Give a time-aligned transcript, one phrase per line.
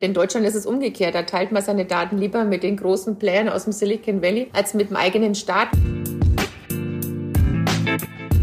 [0.00, 1.16] In Deutschland ist es umgekehrt.
[1.16, 4.72] Da teilt man seine Daten lieber mit den großen Playern aus dem Silicon Valley als
[4.72, 5.70] mit dem eigenen Staat.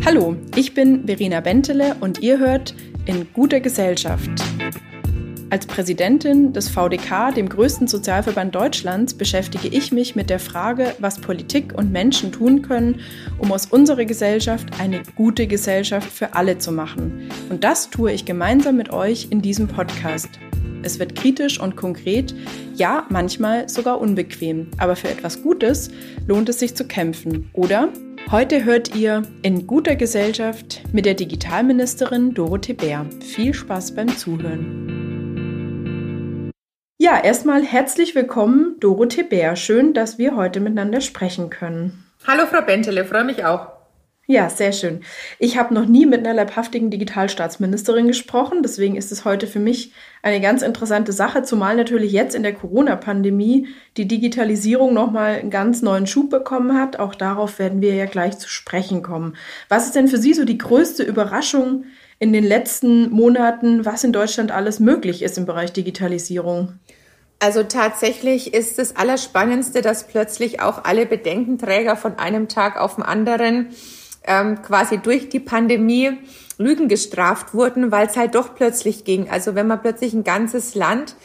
[0.03, 4.29] Hallo, ich bin Verena Bentele und ihr hört in guter Gesellschaft.
[5.49, 11.21] Als Präsidentin des VDK, dem größten Sozialverband Deutschlands, beschäftige ich mich mit der Frage, was
[11.21, 12.99] Politik und Menschen tun können,
[13.37, 17.29] um aus unserer Gesellschaft eine gute Gesellschaft für alle zu machen.
[17.49, 20.37] Und das tue ich gemeinsam mit euch in diesem Podcast.
[20.85, 22.35] Es wird kritisch und konkret,
[22.75, 24.69] ja, manchmal sogar unbequem.
[24.77, 25.89] Aber für etwas Gutes
[26.27, 27.89] lohnt es sich zu kämpfen, oder?
[28.29, 33.07] Heute hört ihr in guter Gesellschaft mit der Digitalministerin Dorothee Bär.
[33.19, 34.81] Viel Spaß beim Zuhören.
[36.99, 39.55] Ja, erstmal herzlich willkommen, Dorothee Bär.
[39.55, 42.05] Schön, dass wir heute miteinander sprechen können.
[42.27, 43.74] Hallo, Frau Bentele, freue mich auch.
[44.27, 45.01] Ja, sehr schön.
[45.37, 49.91] Ich habe noch nie mit einer leibhaftigen Digitalstaatsministerin gesprochen, deswegen ist es heute für mich
[50.23, 53.67] eine ganz interessante Sache, zumal natürlich jetzt in der Corona-Pandemie
[53.97, 56.97] die Digitalisierung nochmal einen ganz neuen Schub bekommen hat.
[56.97, 59.35] Auch darauf werden wir ja gleich zu sprechen kommen.
[59.69, 61.83] Was ist denn für Sie so die größte Überraschung
[62.17, 66.79] in den letzten Monaten, was in Deutschland alles möglich ist im Bereich Digitalisierung?
[67.39, 73.03] Also tatsächlich ist das Allerspannendste, dass plötzlich auch alle Bedenkenträger von einem Tag auf den
[73.03, 73.67] anderen
[74.27, 76.17] ähm, quasi durch die Pandemie
[76.57, 79.29] Lügen gestraft wurden, weil es halt doch plötzlich ging.
[79.29, 81.15] Also wenn man plötzlich ein ganzes Land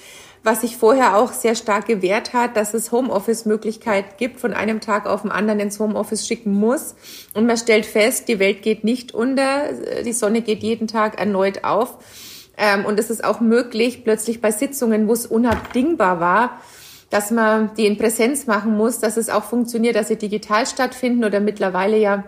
[0.43, 5.07] was sich vorher auch sehr stark gewehrt hat, dass es Homeoffice-Möglichkeit gibt, von einem Tag
[5.07, 6.95] auf den anderen ins Homeoffice schicken muss.
[7.35, 9.73] Und man stellt fest, die Welt geht nicht unter,
[10.05, 11.99] die Sonne geht jeden Tag erneut auf.
[12.57, 16.61] Ähm, und es ist auch möglich, plötzlich bei Sitzungen, wo es unabdingbar war,
[17.11, 21.25] dass man die in Präsenz machen muss, dass es auch funktioniert, dass sie digital stattfinden
[21.25, 22.25] oder mittlerweile ja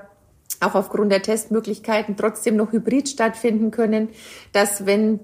[0.62, 4.08] auch aufgrund der Testmöglichkeiten trotzdem noch hybrid stattfinden können,
[4.52, 5.20] dass wenn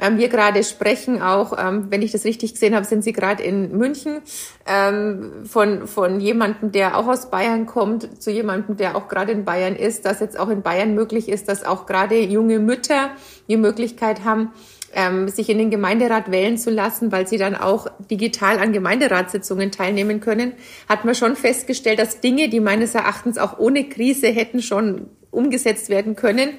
[0.00, 3.42] ähm, wir gerade sprechen, auch ähm, wenn ich das richtig gesehen habe, sind Sie gerade
[3.42, 4.22] in München
[4.66, 9.44] ähm, von von jemandem, der auch aus Bayern kommt, zu jemandem, der auch gerade in
[9.44, 13.10] Bayern ist, dass jetzt auch in Bayern möglich ist, dass auch gerade junge Mütter
[13.48, 14.52] die Möglichkeit haben,
[14.94, 19.70] ähm, sich in den Gemeinderat wählen zu lassen, weil sie dann auch digital an Gemeinderatssitzungen
[19.70, 20.52] teilnehmen können,
[20.88, 25.88] hat man schon festgestellt, dass Dinge, die meines Erachtens auch ohne Krise hätten schon umgesetzt
[25.90, 26.50] werden können,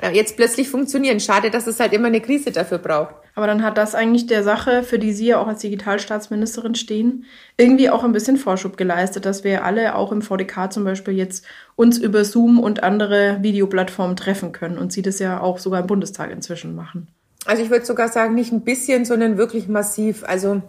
[0.00, 1.20] äh, jetzt plötzlich funktionieren.
[1.20, 3.14] Schade, dass es halt immer eine Krise dafür braucht.
[3.34, 7.24] Aber dann hat das eigentlich der Sache, für die Sie ja auch als Digitalstaatsministerin stehen,
[7.56, 11.44] irgendwie auch ein bisschen Vorschub geleistet, dass wir alle auch im VDK zum Beispiel jetzt
[11.76, 15.86] uns über Zoom und andere Videoplattformen treffen können und Sie das ja auch sogar im
[15.86, 17.08] Bundestag inzwischen machen.
[17.46, 20.24] Also ich würde sogar sagen, nicht ein bisschen, sondern wirklich massiv.
[20.24, 20.62] Also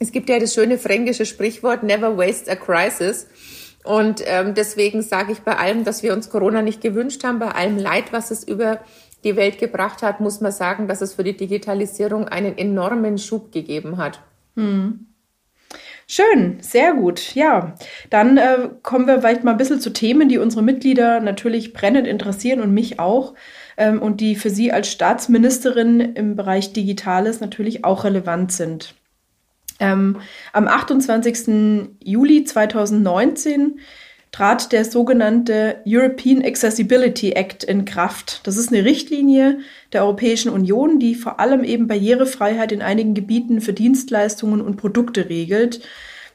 [0.00, 3.26] es gibt ja das schöne fränkische Sprichwort, never waste a crisis.
[3.84, 7.52] Und ähm, deswegen sage ich bei allem, dass wir uns Corona nicht gewünscht haben, bei
[7.52, 8.80] allem Leid, was es über
[9.24, 13.52] die Welt gebracht hat, muss man sagen, dass es für die Digitalisierung einen enormen Schub
[13.52, 14.20] gegeben hat.
[14.56, 15.06] Hm.
[16.06, 17.34] Schön, sehr gut.
[17.34, 17.74] Ja,
[18.08, 22.06] dann äh, kommen wir vielleicht mal ein bisschen zu Themen, die unsere Mitglieder natürlich brennend
[22.06, 23.34] interessieren und mich auch
[23.78, 28.94] ähm, und die für Sie als Staatsministerin im Bereich Digitales natürlich auch relevant sind.
[29.80, 30.16] Ähm,
[30.52, 31.94] am 28.
[32.02, 33.78] Juli 2019
[34.32, 38.40] trat der sogenannte European Accessibility Act in Kraft.
[38.44, 39.60] Das ist eine Richtlinie
[39.92, 45.28] der Europäischen Union, die vor allem eben Barrierefreiheit in einigen Gebieten für Dienstleistungen und Produkte
[45.28, 45.80] regelt,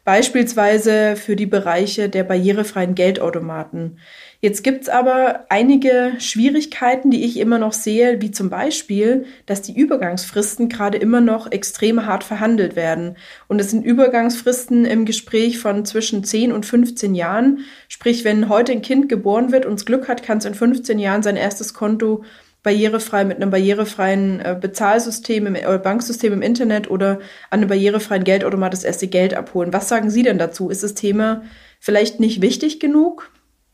[0.06, 4.00] beispielsweise für die Bereiche der barrierefreien Geldautomaten.
[4.44, 9.74] Jetzt gibt's aber einige Schwierigkeiten, die ich immer noch sehe, wie zum Beispiel, dass die
[9.74, 13.16] Übergangsfristen gerade immer noch extrem hart verhandelt werden.
[13.48, 17.60] Und es sind Übergangsfristen im Gespräch von zwischen 10 und 15 Jahren.
[17.88, 21.00] Sprich, wenn heute ein Kind geboren wird und es Glück hat, kann es in 15
[21.00, 22.26] Jahren sein erstes Konto
[22.64, 28.26] barrierefrei mit einem barrierefreien äh, Bezahlsystem im äh, Banksystem im Internet oder an einem barrierefreien
[28.26, 29.72] Geldautomat das erste Geld abholen.
[29.72, 30.70] Was sagen Sie denn dazu?
[30.70, 31.44] Ist das Thema
[31.80, 33.32] vielleicht nicht wichtig genug?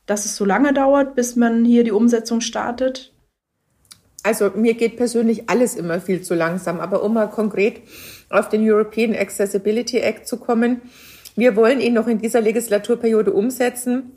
[0.09, 3.13] Dass es so lange dauert, bis man hier die Umsetzung startet?
[4.23, 6.79] Also mir geht persönlich alles immer viel zu langsam.
[6.79, 7.81] Aber um mal konkret
[8.29, 10.81] auf den European Accessibility Act zu kommen,
[11.35, 14.11] wir wollen ihn noch in dieser Legislaturperiode umsetzen,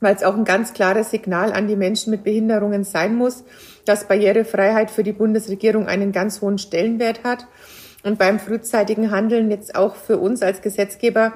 [0.00, 3.44] weil es auch ein ganz klares Signal an die Menschen mit Behinderungen sein muss,
[3.84, 7.46] dass Barrierefreiheit für die Bundesregierung einen ganz hohen Stellenwert hat.
[8.04, 11.32] Und beim frühzeitigen Handeln jetzt auch für uns als Gesetzgeber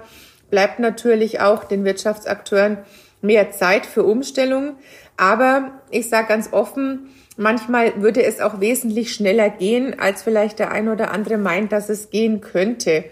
[0.50, 2.78] bleibt natürlich auch den Wirtschaftsakteuren
[3.22, 4.76] mehr Zeit für Umstellung.
[5.16, 10.72] Aber ich sage ganz offen, manchmal würde es auch wesentlich schneller gehen, als vielleicht der
[10.72, 13.04] ein oder andere meint, dass es gehen könnte.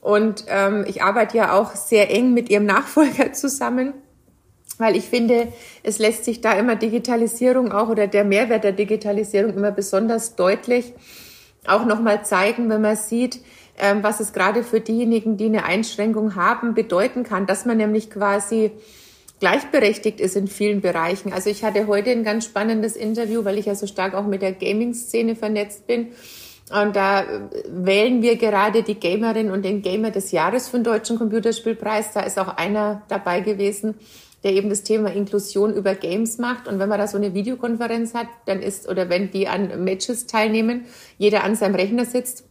[0.00, 3.94] Und ähm, ich arbeite ja auch sehr eng mit ihrem Nachfolger zusammen,
[4.78, 5.48] weil ich finde,
[5.82, 10.92] es lässt sich da immer Digitalisierung auch oder der Mehrwert der Digitalisierung immer besonders deutlich
[11.66, 13.40] auch nochmal zeigen, wenn man sieht,
[13.78, 18.10] ähm, was es gerade für diejenigen, die eine Einschränkung haben, bedeuten kann, dass man nämlich
[18.10, 18.72] quasi
[19.40, 21.32] gleichberechtigt ist in vielen Bereichen.
[21.32, 24.42] Also ich hatte heute ein ganz spannendes Interview, weil ich ja so stark auch mit
[24.42, 26.08] der Gaming-Szene vernetzt bin.
[26.70, 30.84] Und da äh, wählen wir gerade die Gamerin und den Gamer des Jahres für den
[30.84, 32.12] Deutschen Computerspielpreis.
[32.12, 33.96] Da ist auch einer dabei gewesen,
[34.42, 36.66] der eben das Thema Inklusion über Games macht.
[36.68, 40.26] Und wenn man da so eine Videokonferenz hat, dann ist, oder wenn die an Matches
[40.26, 40.86] teilnehmen,
[41.18, 42.44] jeder an seinem Rechner sitzt,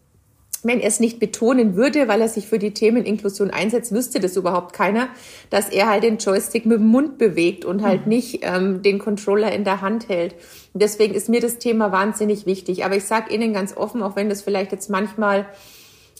[0.63, 4.19] wenn er es nicht betonen würde, weil er sich für die Themen Inklusion einsetzt, wüsste
[4.19, 5.09] das überhaupt keiner,
[5.49, 8.09] dass er halt den Joystick mit dem Mund bewegt und halt mhm.
[8.09, 10.33] nicht ähm, den Controller in der Hand hält.
[10.73, 12.85] Und deswegen ist mir das Thema wahnsinnig wichtig.
[12.85, 15.45] Aber ich sage Ihnen ganz offen, auch wenn das vielleicht jetzt manchmal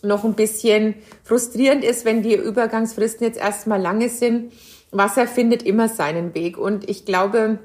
[0.03, 4.51] noch ein bisschen frustrierend ist, wenn die Übergangsfristen jetzt erstmal lange sind,
[4.91, 6.57] Wasser findet immer seinen Weg.
[6.57, 7.59] Und ich glaube,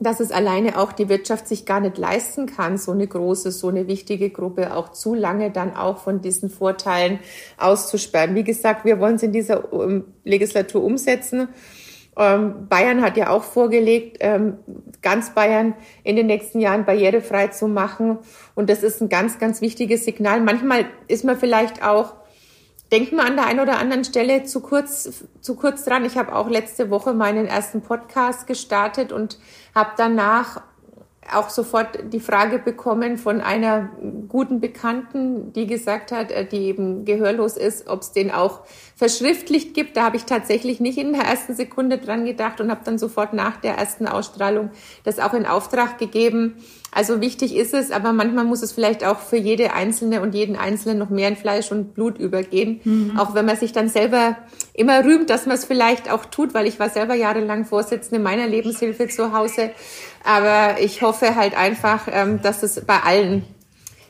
[0.00, 3.68] dass es alleine auch die Wirtschaft sich gar nicht leisten kann, so eine große, so
[3.68, 7.18] eine wichtige Gruppe auch zu lange dann auch von diesen Vorteilen
[7.56, 8.34] auszusperren.
[8.34, 11.48] Wie gesagt, wir wollen es in dieser ähm, Legislatur umsetzen.
[12.16, 14.58] Ähm, Bayern hat ja auch vorgelegt, ähm,
[15.02, 15.74] ganz Bayern
[16.04, 18.18] in den nächsten Jahren barrierefrei zu machen.
[18.54, 20.40] Und das ist ein ganz, ganz wichtiges Signal.
[20.40, 22.14] Manchmal ist man vielleicht auch
[22.92, 26.04] denkt man an der einen oder anderen Stelle zu kurz, zu kurz dran.
[26.04, 29.38] Ich habe auch letzte Woche meinen ersten Podcast gestartet und
[29.74, 30.62] habe danach
[31.32, 33.90] auch sofort die Frage bekommen von einer
[34.28, 38.60] guten Bekannten, die gesagt hat, äh, die eben gehörlos ist, ob es den auch
[38.96, 39.96] verschriftlicht gibt.
[39.96, 43.32] Da habe ich tatsächlich nicht in der ersten Sekunde dran gedacht und habe dann sofort
[43.32, 44.70] nach der ersten Ausstrahlung
[45.04, 46.56] das auch in Auftrag gegeben.
[46.90, 50.56] Also wichtig ist es, aber manchmal muss es vielleicht auch für jede Einzelne und jeden
[50.56, 52.80] Einzelnen noch mehr in Fleisch und Blut übergehen.
[52.82, 53.18] Mhm.
[53.18, 54.36] Auch wenn man sich dann selber
[54.72, 58.46] immer rühmt, dass man es vielleicht auch tut, weil ich war selber jahrelang Vorsitzende meiner
[58.46, 59.70] Lebenshilfe zu Hause.
[60.24, 63.44] Aber ich hoffe halt einfach, ähm, dass es bei allen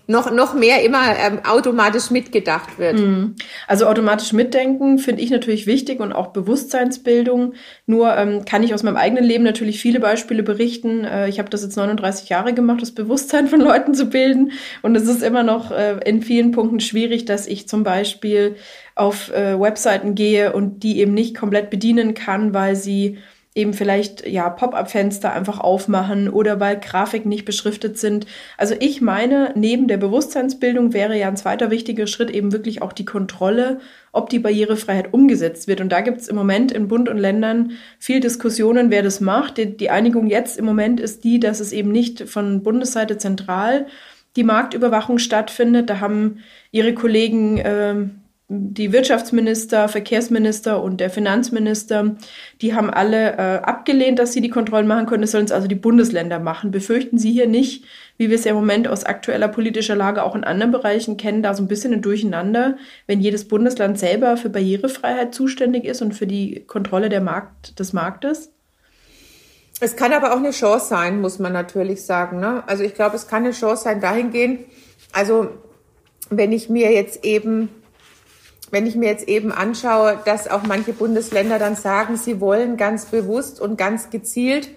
[0.08, 2.98] noch, noch mehr immer ähm, automatisch mitgedacht wird.
[2.98, 3.36] Mhm.
[3.66, 7.52] Also automatisch mitdenken finde ich natürlich wichtig und auch Bewusstseinsbildung.
[7.84, 11.04] Nur ähm, kann ich aus meinem eigenen Leben natürlich viele Beispiele berichten.
[11.04, 14.52] Äh, ich habe das jetzt 39 Jahre gemacht, das Bewusstsein von Leuten zu bilden.
[14.80, 18.56] Und es ist immer noch äh, in vielen Punkten schwierig, dass ich zum Beispiel
[18.94, 23.18] auf äh, Webseiten gehe und die eben nicht komplett bedienen kann, weil sie
[23.58, 28.26] eben vielleicht ja Pop-up-Fenster einfach aufmachen oder weil Grafiken nicht beschriftet sind.
[28.56, 32.92] Also ich meine, neben der Bewusstseinsbildung wäre ja ein zweiter wichtiger Schritt eben wirklich auch
[32.92, 33.80] die Kontrolle,
[34.12, 35.80] ob die Barrierefreiheit umgesetzt wird.
[35.80, 39.58] Und da gibt es im Moment in Bund und Ländern viel Diskussionen, wer das macht.
[39.58, 43.86] Die, die Einigung jetzt im Moment ist die, dass es eben nicht von Bundesseite zentral
[44.36, 45.90] die Marktüberwachung stattfindet.
[45.90, 48.20] Da haben ihre Kollegen ähm,
[48.50, 52.16] die Wirtschaftsminister, Verkehrsminister und der Finanzminister,
[52.62, 55.20] die haben alle äh, abgelehnt, dass sie die Kontrollen machen können.
[55.20, 56.70] Das sollen es also die Bundesländer machen.
[56.70, 57.84] Befürchten Sie hier nicht,
[58.16, 61.42] wie wir es ja im Moment aus aktueller politischer Lage auch in anderen Bereichen kennen,
[61.42, 66.14] da so ein bisschen ein Durcheinander, wenn jedes Bundesland selber für Barrierefreiheit zuständig ist und
[66.14, 68.50] für die Kontrolle der Markt, des Marktes?
[69.80, 72.40] Es kann aber auch eine Chance sein, muss man natürlich sagen.
[72.40, 72.64] Ne?
[72.66, 74.60] Also ich glaube, es kann eine Chance sein dahingehend,
[75.12, 75.50] also
[76.30, 77.68] wenn ich mir jetzt eben
[78.70, 83.06] wenn ich mir jetzt eben anschaue, dass auch manche Bundesländer dann sagen, sie wollen ganz
[83.06, 84.68] bewusst und ganz gezielt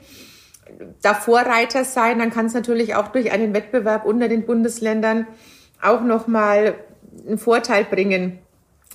[1.01, 5.27] da Vorreiter sein, dann kann es natürlich auch durch einen Wettbewerb unter den Bundesländern
[5.81, 6.75] auch nochmal
[7.27, 8.39] einen Vorteil bringen.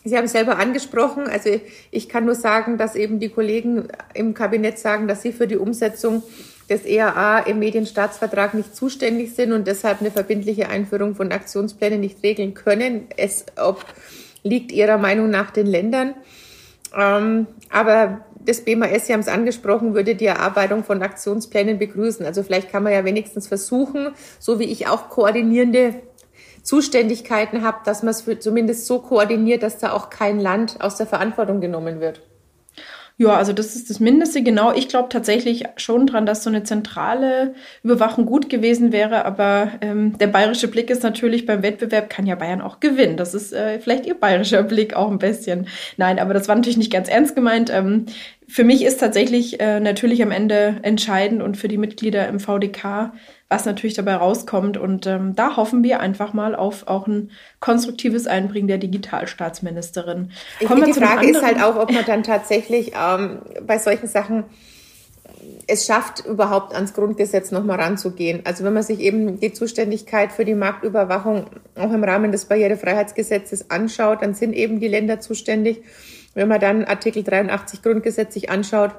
[0.05, 4.79] Sie haben selber angesprochen, also ich kann nur sagen, dass eben die Kollegen im Kabinett
[4.79, 6.23] sagen, dass sie für die Umsetzung
[6.71, 12.23] des EAA im Medienstaatsvertrag nicht zuständig sind und deshalb eine verbindliche Einführung von Aktionsplänen nicht
[12.23, 13.09] regeln können.
[13.17, 13.85] Es, ob
[14.47, 16.15] liegt ihrer Meinung nach den Ländern.
[16.97, 22.25] Ähm, aber das BMAS, Sie haben es angesprochen, würde die Erarbeitung von Aktionsplänen begrüßen.
[22.25, 25.95] Also vielleicht kann man ja wenigstens versuchen, so wie ich auch koordinierende
[26.63, 31.07] Zuständigkeiten habe, dass man es zumindest so koordiniert, dass da auch kein Land aus der
[31.07, 32.23] Verantwortung genommen wird.
[33.19, 34.75] Ja, also das ist das Mindeste, genau.
[34.75, 40.19] Ich glaube tatsächlich schon dran, dass so eine zentrale Überwachung gut gewesen wäre, aber ähm,
[40.19, 43.17] der bayerische Blick ist natürlich beim Wettbewerb, kann ja Bayern auch gewinnen.
[43.17, 45.67] Das ist äh, vielleicht ihr bayerischer Blick auch ein bisschen.
[45.97, 47.71] Nein, aber das war natürlich nicht ganz ernst gemeint.
[47.73, 48.05] Ähm,
[48.49, 53.13] für mich ist tatsächlich äh, natürlich am Ende entscheidend und für die Mitglieder im VDK,
[53.49, 54.77] was natürlich dabei rauskommt.
[54.77, 60.31] Und ähm, da hoffen wir einfach mal auf auch ein konstruktives Einbringen der Digitalstaatsministerin.
[60.61, 64.45] Ich Kommen die Frage ist halt auch, ob man dann tatsächlich ähm, bei solchen Sachen
[65.67, 68.43] es schafft, überhaupt ans Grundgesetz nochmal ranzugehen.
[68.45, 73.71] Also wenn man sich eben die Zuständigkeit für die Marktüberwachung auch im Rahmen des Barrierefreiheitsgesetzes
[73.71, 75.83] anschaut, dann sind eben die Länder zuständig.
[76.37, 78.93] Wenn man dann Artikel 83 Grundgesetz sich anschaut,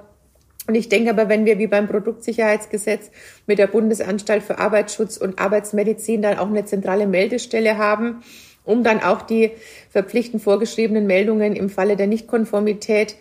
[0.67, 3.09] und ich denke aber, wenn wir wie beim Produktsicherheitsgesetz
[3.45, 8.21] mit der Bundesanstalt für Arbeitsschutz und Arbeitsmedizin dann auch eine zentrale Meldestelle haben
[8.67, 9.51] um dann auch die
[9.89, 13.15] verpflichtend vorgeschriebenen Meldungen im Falle der Nichtkonformität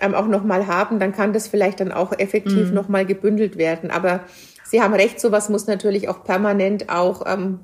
[0.00, 2.74] ähm, auch nochmal haben, dann kann das vielleicht dann auch effektiv mhm.
[2.74, 3.90] nochmal gebündelt werden.
[3.90, 4.20] Aber
[4.64, 7.60] Sie haben recht, sowas muss natürlich auch permanent auch ähm,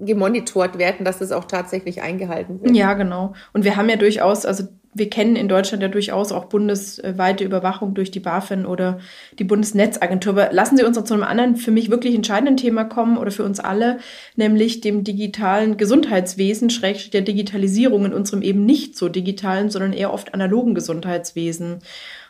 [0.00, 2.76] gemonitort werden, dass das auch tatsächlich eingehalten wird.
[2.76, 3.34] Ja, genau.
[3.52, 7.94] Und wir haben ja durchaus, also wir kennen in Deutschland ja durchaus auch bundesweite Überwachung
[7.94, 8.98] durch die BaFin oder
[9.38, 10.32] die Bundesnetzagentur.
[10.32, 13.30] Aber lassen Sie uns noch zu einem anderen, für mich wirklich entscheidenden Thema kommen oder
[13.30, 13.98] für uns alle,
[14.36, 20.12] nämlich dem digitalen Gesundheitswesen, schrägstrich der Digitalisierung in unserem eben nicht so digitalen, sondern eher
[20.12, 21.80] oft analogen Gesundheitswesen.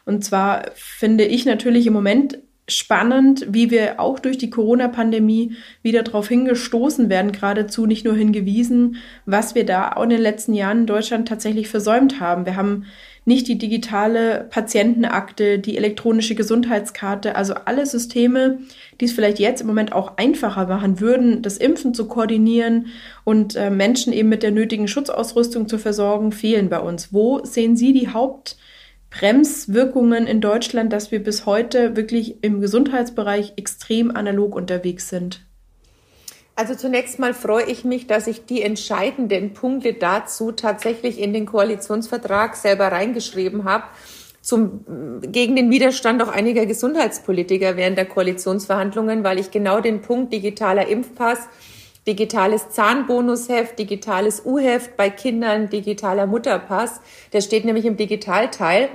[0.04, 6.02] Und zwar finde ich natürlich im Moment spannend, wie wir auch durch die Corona-Pandemie wieder
[6.02, 8.96] darauf hingestoßen werden, geradezu nicht nur hingewiesen,
[9.26, 12.46] was wir da auch in den letzten Jahren in Deutschland tatsächlich versäumt haben.
[12.46, 12.84] Wir haben
[13.24, 18.58] nicht die digitale Patientenakte, die elektronische Gesundheitskarte, also alle Systeme,
[19.00, 22.86] die es vielleicht jetzt im Moment auch einfacher machen würden, das Impfen zu koordinieren
[23.24, 27.12] und äh, Menschen eben mit der nötigen Schutzausrüstung zu versorgen, fehlen bei uns.
[27.12, 28.56] Wo sehen Sie die Haupt
[29.10, 35.44] Bremswirkungen in Deutschland, dass wir bis heute wirklich im Gesundheitsbereich extrem analog unterwegs sind?
[36.54, 41.46] Also zunächst mal freue ich mich, dass ich die entscheidenden Punkte dazu tatsächlich in den
[41.46, 43.84] Koalitionsvertrag selber reingeschrieben habe.
[44.40, 50.32] Zum, gegen den Widerstand auch einiger Gesundheitspolitiker während der Koalitionsverhandlungen, weil ich genau den Punkt
[50.32, 51.38] digitaler Impfpass
[52.08, 57.00] digitales Zahnbonusheft, digitales U-Heft bei Kindern, digitaler Mutterpass.
[57.32, 58.88] Der steht nämlich im Digitalteil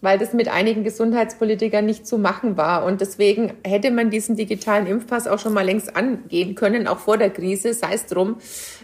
[0.00, 2.84] weil das mit einigen Gesundheitspolitikern nicht zu machen war.
[2.84, 7.18] Und deswegen hätte man diesen digitalen Impfpass auch schon mal längst angehen können, auch vor
[7.18, 8.36] der Krise, sei es drum.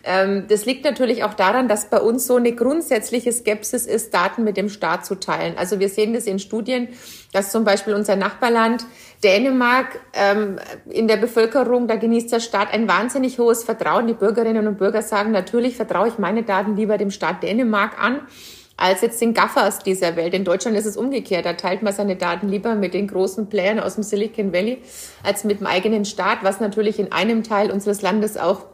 [0.05, 4.45] Ähm, das liegt natürlich auch daran, dass bei uns so eine grundsätzliche Skepsis ist, Daten
[4.45, 5.55] mit dem Staat zu teilen.
[5.57, 6.89] Also wir sehen das in Studien,
[7.33, 8.85] dass zum Beispiel unser Nachbarland
[9.25, 10.59] Dänemark ähm,
[10.91, 14.07] in der Bevölkerung, da genießt der Staat ein wahnsinnig hohes Vertrauen.
[14.07, 18.21] Die Bürgerinnen und Bürger sagen, natürlich vertraue ich meine Daten lieber dem Staat Dänemark an
[18.77, 20.35] als jetzt den Gaffers dieser Welt.
[20.35, 21.47] In Deutschland ist es umgekehrt.
[21.47, 24.79] Da teilt man seine Daten lieber mit den großen Playern aus dem Silicon Valley
[25.23, 28.67] als mit dem eigenen Staat, was natürlich in einem Teil unseres Landes auch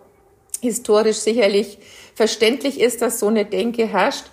[0.61, 1.79] historisch sicherlich
[2.15, 4.27] verständlich ist, dass so eine Denke herrscht.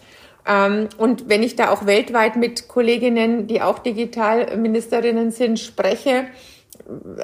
[0.47, 6.27] Ähm, und wenn ich da auch weltweit mit Kolleginnen, die auch Digitalministerinnen sind, spreche,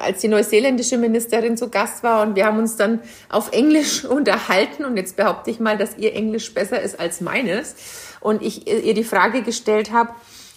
[0.00, 4.84] als die neuseeländische Ministerin zu Gast war und wir haben uns dann auf Englisch unterhalten
[4.84, 7.74] und jetzt behaupte ich mal, dass ihr Englisch besser ist als meines
[8.20, 10.12] und ich ihr die Frage gestellt habe,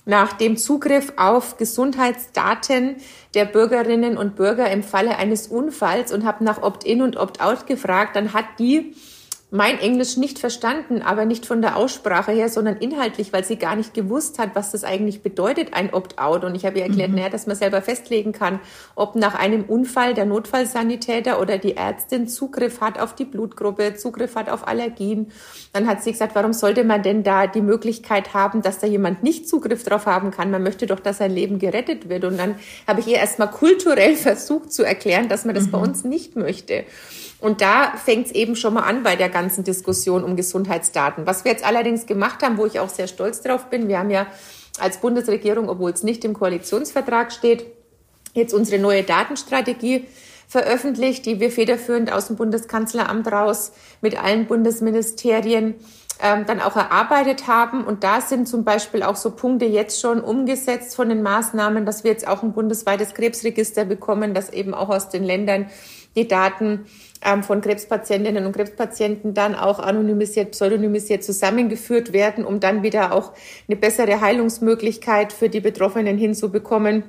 [0.06, 2.96] nach dem Zugriff auf Gesundheitsdaten
[3.36, 8.16] der Bürgerinnen und Bürger im Falle eines Unfalls und habe nach Opt-in und Opt-out gefragt,
[8.16, 8.96] dann hat die
[9.52, 13.76] mein Englisch nicht verstanden, aber nicht von der Aussprache her, sondern inhaltlich, weil sie gar
[13.76, 16.44] nicht gewusst hat, was das eigentlich bedeutet, ein Opt-out.
[16.44, 17.16] Und ich habe ihr erklärt, mhm.
[17.16, 18.60] naja, dass man selber festlegen kann,
[18.94, 24.36] ob nach einem Unfall der Notfallsanitäter oder die Ärztin Zugriff hat auf die Blutgruppe, Zugriff
[24.36, 25.32] hat auf Allergien.
[25.74, 29.24] Dann hat sie gesagt, warum sollte man denn da die Möglichkeit haben, dass da jemand
[29.24, 30.52] nicht Zugriff drauf haben kann?
[30.52, 32.24] Man möchte doch, dass sein Leben gerettet wird.
[32.24, 32.54] Und dann
[32.86, 35.72] habe ich ihr erstmal kulturell versucht zu erklären, dass man das mhm.
[35.72, 36.84] bei uns nicht möchte.
[37.40, 41.26] Und da fängt es eben schon mal an bei der ganzen Diskussion um Gesundheitsdaten.
[41.26, 44.10] Was wir jetzt allerdings gemacht haben, wo ich auch sehr stolz drauf bin, wir haben
[44.10, 44.28] ja
[44.80, 47.66] als Bundesregierung, obwohl es nicht im Koalitionsvertrag steht,
[48.34, 50.06] jetzt unsere neue Datenstrategie
[50.48, 55.76] veröffentlicht, die wir federführend aus dem Bundeskanzleramt raus mit allen Bundesministerien
[56.22, 57.84] ähm, dann auch erarbeitet haben.
[57.86, 62.04] Und da sind zum Beispiel auch so Punkte jetzt schon umgesetzt von den Maßnahmen, dass
[62.04, 65.68] wir jetzt auch ein bundesweites Krebsregister bekommen, dass eben auch aus den Ländern
[66.20, 66.86] die Daten
[67.26, 73.34] ähm, von Krebspatientinnen und Krebspatienten dann auch anonymisiert, pseudonymisiert zusammengeführt werden, um dann wieder auch
[73.68, 77.04] eine bessere Heilungsmöglichkeit für die Betroffenen hinzubekommen.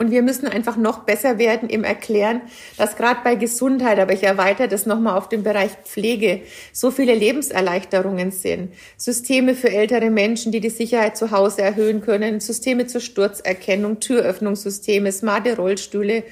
[0.00, 2.42] Und wir müssen einfach noch besser werden im Erklären,
[2.76, 6.42] dass gerade bei Gesundheit, aber ich erweitere das nochmal auf den Bereich Pflege,
[6.72, 8.72] so viele Lebenserleichterungen sind.
[8.96, 15.10] Systeme für ältere Menschen, die die Sicherheit zu Hause erhöhen können, Systeme zur Sturzerkennung, Türöffnungssysteme,
[15.10, 16.22] smarte Rollstühle.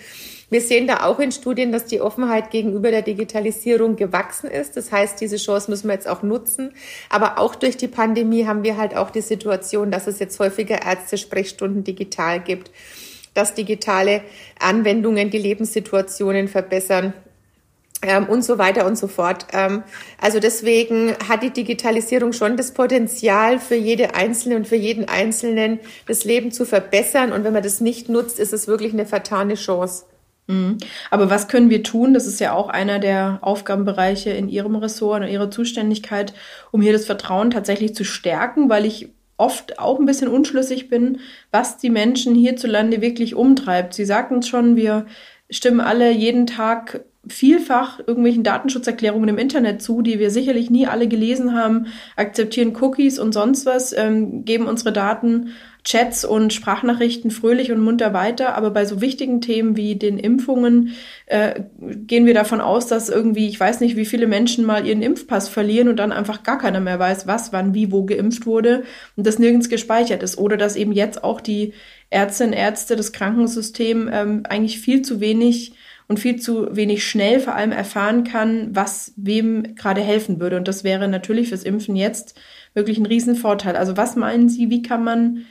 [0.48, 4.76] Wir sehen da auch in Studien, dass die Offenheit gegenüber der Digitalisierung gewachsen ist.
[4.76, 6.72] Das heißt, diese Chance müssen wir jetzt auch nutzen.
[7.10, 10.82] Aber auch durch die Pandemie haben wir halt auch die Situation, dass es jetzt häufiger
[10.82, 12.70] Ärzte-Sprechstunden digital gibt,
[13.34, 14.22] dass digitale
[14.60, 17.12] Anwendungen die Lebenssituationen verbessern.
[18.02, 19.46] Ähm, und so weiter und so fort.
[19.52, 19.82] Ähm,
[20.20, 25.80] also deswegen hat die Digitalisierung schon das Potenzial für jede Einzelne und für jeden Einzelnen
[26.06, 27.32] das Leben zu verbessern.
[27.32, 30.04] Und wenn man das nicht nutzt, ist es wirklich eine vertane Chance.
[30.46, 30.78] Mhm.
[31.10, 32.14] Aber was können wir tun?
[32.14, 36.34] Das ist ja auch einer der Aufgabenbereiche in Ihrem Ressort, in Ihrer Zuständigkeit,
[36.70, 41.20] um hier das Vertrauen tatsächlich zu stärken, weil ich oft auch ein bisschen unschlüssig bin,
[41.50, 43.94] was die Menschen hierzulande wirklich umtreibt.
[43.94, 45.06] Sie sagten es schon, wir
[45.50, 51.08] stimmen alle jeden Tag vielfach irgendwelchen Datenschutzerklärungen im Internet zu, die wir sicherlich nie alle
[51.08, 55.50] gelesen haben, akzeptieren Cookies und sonst was, ähm, geben unsere Daten,
[55.86, 58.56] Chats und Sprachnachrichten fröhlich und munter weiter.
[58.56, 63.46] Aber bei so wichtigen Themen wie den Impfungen äh, gehen wir davon aus, dass irgendwie,
[63.46, 66.80] ich weiß nicht, wie viele Menschen mal ihren Impfpass verlieren und dann einfach gar keiner
[66.80, 68.82] mehr weiß, was, wann, wie, wo geimpft wurde
[69.14, 70.38] und das nirgends gespeichert ist.
[70.38, 71.72] Oder dass eben jetzt auch die
[72.10, 75.74] Ärztinnen, Ärzte, das Krankensystem ähm, eigentlich viel zu wenig
[76.08, 80.56] und viel zu wenig schnell vor allem erfahren kann, was wem gerade helfen würde.
[80.56, 82.38] Und das wäre natürlich fürs Impfen jetzt
[82.74, 83.76] wirklich ein Riesenvorteil.
[83.76, 85.46] Also was meinen Sie, wie kann man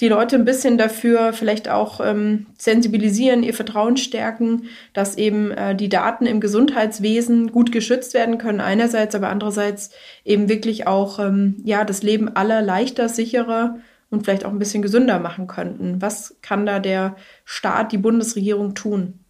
[0.00, 5.74] die Leute ein bisschen dafür vielleicht auch ähm, sensibilisieren, ihr Vertrauen stärken, dass eben äh,
[5.74, 9.90] die Daten im Gesundheitswesen gut geschützt werden können einerseits, aber andererseits
[10.24, 13.78] eben wirklich auch ähm, ja das Leben aller leichter, sicherer
[14.10, 16.00] und vielleicht auch ein bisschen gesünder machen könnten.
[16.00, 19.20] Was kann da der Staat, die Bundesregierung tun?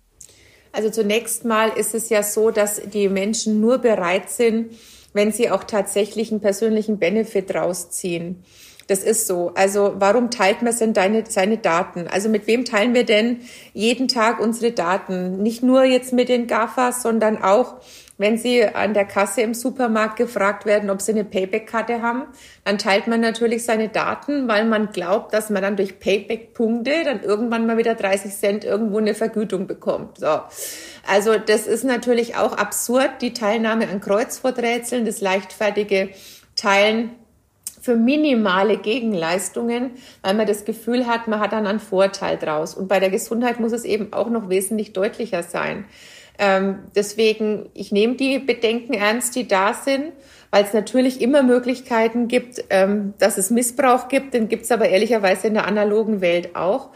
[0.72, 4.72] Also zunächst mal ist es ja so, dass die Menschen nur bereit sind,
[5.14, 8.44] wenn sie auch tatsächlich einen persönlichen Benefit rausziehen.
[8.88, 9.52] Das ist so.
[9.54, 12.08] Also warum teilt man denn deine, seine Daten?
[12.08, 13.40] Also mit wem teilen wir denn
[13.74, 15.42] jeden Tag unsere Daten?
[15.42, 17.76] Nicht nur jetzt mit den GAFAs, sondern auch
[18.16, 22.24] wenn Sie an der Kasse im Supermarkt gefragt werden, ob Sie eine Payback-Karte haben,
[22.64, 27.22] dann teilt man natürlich seine Daten, weil man glaubt, dass man dann durch Payback-Punkte dann
[27.22, 30.18] irgendwann mal wieder 30 Cent irgendwo eine Vergütung bekommt.
[30.18, 30.40] So.
[31.06, 36.08] Also das ist natürlich auch absurd, die Teilnahme an Kreuzworträtseln, das leichtfertige
[36.56, 37.10] Teilen
[37.88, 42.74] für minimale Gegenleistungen, weil man das Gefühl hat, man hat dann einen Vorteil draus.
[42.74, 45.86] Und bei der Gesundheit muss es eben auch noch wesentlich deutlicher sein.
[46.38, 50.12] Ähm, deswegen, ich nehme die Bedenken ernst, die da sind,
[50.50, 54.34] weil es natürlich immer Möglichkeiten gibt, ähm, dass es Missbrauch gibt.
[54.34, 56.90] Den gibt es aber ehrlicherweise in der analogen Welt auch.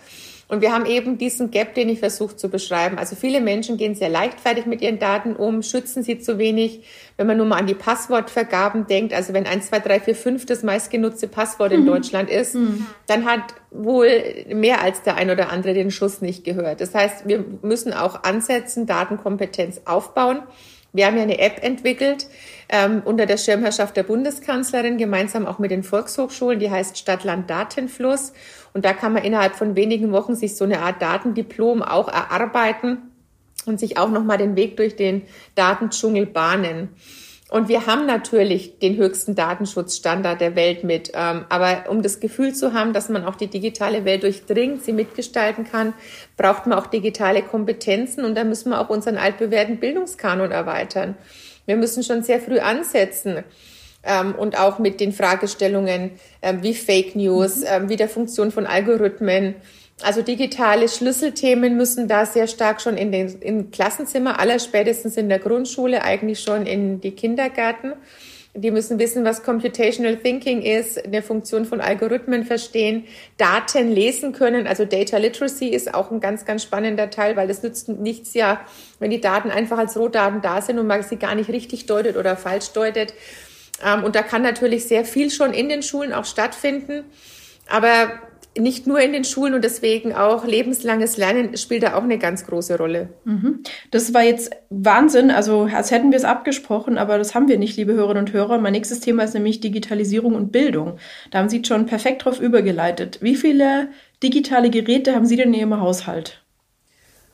[0.52, 2.98] Und wir haben eben diesen Gap, den ich versuche zu beschreiben.
[2.98, 6.84] Also viele Menschen gehen sehr leichtfertig mit ihren Daten um, schützen sie zu wenig.
[7.16, 10.44] Wenn man nur mal an die Passwortvergaben denkt, also wenn 1, 2, 3, 4, 5
[10.44, 11.86] das meistgenutzte Passwort in mhm.
[11.86, 12.86] Deutschland ist, mhm.
[13.06, 14.10] dann hat wohl
[14.52, 16.82] mehr als der ein oder andere den Schuss nicht gehört.
[16.82, 20.42] Das heißt, wir müssen auch ansetzen, Datenkompetenz aufbauen.
[20.92, 22.26] Wir haben ja eine App entwickelt
[22.72, 28.32] ähm, unter der Schirmherrschaft der Bundeskanzlerin, gemeinsam auch mit den Volkshochschulen, die heißt Stadtland Datenfluss.
[28.72, 33.12] Und da kann man innerhalb von wenigen Wochen sich so eine Art Datendiplom auch erarbeiten
[33.66, 35.22] und sich auch nochmal den Weg durch den
[35.54, 36.88] Datendschungel bahnen.
[37.50, 41.12] Und wir haben natürlich den höchsten Datenschutzstandard der Welt mit.
[41.14, 44.94] Ähm, aber um das Gefühl zu haben, dass man auch die digitale Welt durchdringt, sie
[44.94, 45.92] mitgestalten kann,
[46.38, 48.24] braucht man auch digitale Kompetenzen.
[48.24, 51.16] Und da müssen wir auch unseren altbewährten Bildungskanon erweitern.
[51.66, 53.44] Wir müssen schon sehr früh ansetzen
[54.02, 57.66] ähm, und auch mit den Fragestellungen ähm, wie Fake News, mhm.
[57.68, 59.54] ähm, wie der Funktion von Algorithmen.
[60.02, 65.28] Also digitale Schlüsselthemen müssen da sehr stark schon in den in Klassenzimmer, aller spätestens in
[65.28, 67.92] der Grundschule, eigentlich schon in die Kindergärten.
[68.54, 73.04] Die müssen wissen, was Computational Thinking ist, eine Funktion von Algorithmen verstehen,
[73.38, 74.66] Daten lesen können.
[74.66, 78.60] Also Data Literacy ist auch ein ganz, ganz spannender Teil, weil das nützt nichts ja,
[78.98, 82.18] wenn die Daten einfach als Rohdaten da sind und man sie gar nicht richtig deutet
[82.18, 83.14] oder falsch deutet.
[83.82, 87.04] Ähm, und da kann natürlich sehr viel schon in den Schulen auch stattfinden.
[87.70, 88.10] Aber
[88.58, 92.46] nicht nur in den Schulen und deswegen auch lebenslanges Lernen spielt da auch eine ganz
[92.46, 93.08] große Rolle.
[93.24, 93.62] Mhm.
[93.90, 97.76] Das war jetzt Wahnsinn, also als hätten wir es abgesprochen, aber das haben wir nicht,
[97.76, 98.58] liebe Hörerinnen und Hörer.
[98.58, 100.98] Mein nächstes Thema ist nämlich Digitalisierung und Bildung.
[101.30, 103.18] Da haben Sie schon perfekt drauf übergeleitet.
[103.22, 103.88] Wie viele
[104.22, 106.42] digitale Geräte haben Sie denn in Ihrem Haushalt?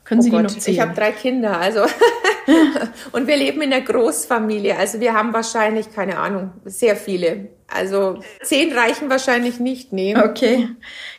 [0.05, 0.75] Können oh Sie Gott, die noch zählen?
[0.77, 1.81] Ich habe drei Kinder, also
[3.13, 4.77] und wir leben in einer Großfamilie.
[4.77, 7.49] Also wir haben wahrscheinlich, keine Ahnung, sehr viele.
[7.71, 10.17] Also zehn reichen wahrscheinlich nicht, nee.
[10.17, 10.69] Okay.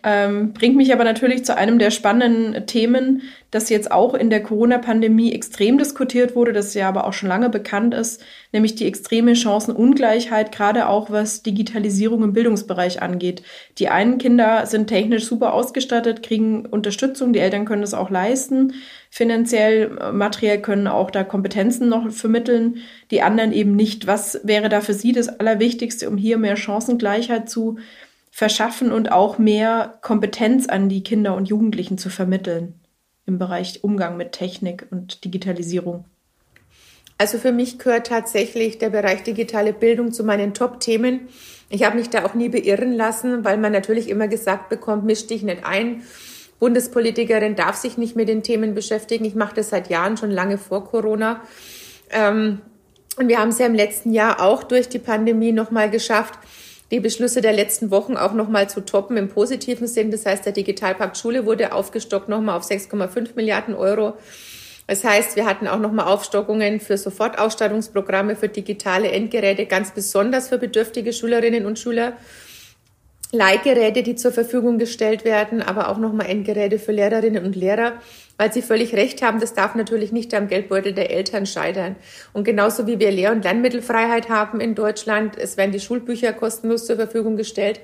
[0.03, 4.41] Ähm, bringt mich aber natürlich zu einem der spannenden Themen, das jetzt auch in der
[4.41, 9.35] Corona-Pandemie extrem diskutiert wurde, das ja aber auch schon lange bekannt ist, nämlich die extreme
[9.35, 13.43] Chancenungleichheit, gerade auch was Digitalisierung im Bildungsbereich angeht.
[13.77, 18.73] Die einen Kinder sind technisch super ausgestattet, kriegen Unterstützung, die Eltern können das auch leisten
[19.09, 22.77] finanziell, äh, materiell können auch da Kompetenzen noch vermitteln,
[23.11, 24.07] die anderen eben nicht.
[24.07, 27.77] Was wäre da für Sie das Allerwichtigste, um hier mehr Chancengleichheit zu
[28.31, 32.75] verschaffen und auch mehr Kompetenz an die Kinder und Jugendlichen zu vermitteln
[33.25, 36.05] im Bereich Umgang mit Technik und Digitalisierung?
[37.17, 41.27] Also für mich gehört tatsächlich der Bereich digitale Bildung zu meinen Top-Themen.
[41.69, 45.27] Ich habe mich da auch nie beirren lassen, weil man natürlich immer gesagt bekommt, misch
[45.27, 46.03] dich nicht ein
[46.59, 49.25] Bundespolitikerin darf sich nicht mit den Themen beschäftigen.
[49.25, 51.41] Ich mache das seit Jahren, schon lange vor Corona.
[52.09, 52.61] Ähm,
[53.17, 56.35] und wir haben es ja im letzten Jahr auch durch die Pandemie nochmal geschafft,
[56.91, 60.11] die Beschlüsse der letzten Wochen auch nochmal zu toppen im positiven Sinn.
[60.11, 64.13] Das heißt, der Digitalpakt Schule wurde aufgestockt nochmal auf 6,5 Milliarden Euro.
[64.87, 70.57] Das heißt, wir hatten auch nochmal Aufstockungen für Sofortausstattungsprogramme für digitale Endgeräte, ganz besonders für
[70.57, 72.13] bedürftige Schülerinnen und Schüler.
[73.31, 77.93] Leihgeräte, die zur Verfügung gestellt werden, aber auch nochmal Endgeräte für Lehrerinnen und Lehrer,
[78.37, 81.95] weil Sie völlig recht haben, das darf natürlich nicht am Geldbeutel der Eltern scheitern.
[82.33, 86.87] Und genauso wie wir Lehr- und Lernmittelfreiheit haben in Deutschland, es werden die Schulbücher kostenlos
[86.87, 87.81] zur Verfügung gestellt,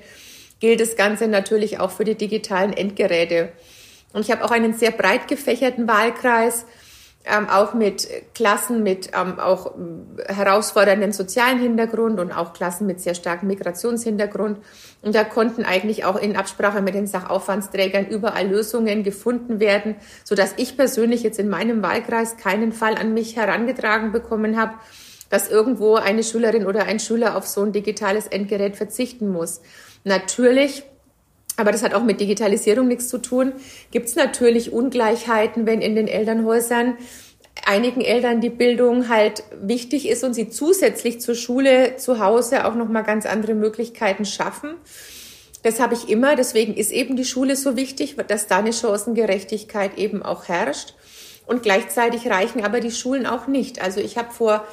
[0.58, 3.50] gilt das Ganze natürlich auch für die digitalen Endgeräte.
[4.12, 6.64] Und ich habe auch einen sehr breit gefächerten Wahlkreis
[7.26, 9.74] ähm, auch mit Klassen mit ähm, auch
[10.26, 14.58] herausfordernden sozialen Hintergrund und auch Klassen mit sehr starkem Migrationshintergrund.
[15.02, 20.34] Und da konnten eigentlich auch in Absprache mit den Sachaufwandsträgern überall Lösungen gefunden werden, so
[20.34, 24.74] dass ich persönlich jetzt in meinem Wahlkreis keinen Fall an mich herangetragen bekommen habe,
[25.28, 29.60] dass irgendwo eine Schülerin oder ein Schüler auf so ein digitales Endgerät verzichten muss.
[30.04, 30.84] Natürlich
[31.56, 33.52] aber das hat auch mit Digitalisierung nichts zu tun.
[33.90, 36.96] Gibt es natürlich Ungleichheiten, wenn in den Elternhäusern
[37.64, 42.74] einigen Eltern die Bildung halt wichtig ist und sie zusätzlich zur Schule zu Hause auch
[42.74, 44.74] noch mal ganz andere Möglichkeiten schaffen.
[45.62, 46.36] Das habe ich immer.
[46.36, 50.94] Deswegen ist eben die Schule so wichtig, dass da eine Chancengerechtigkeit eben auch herrscht.
[51.46, 53.80] Und gleichzeitig reichen aber die Schulen auch nicht.
[53.82, 54.66] Also ich habe vor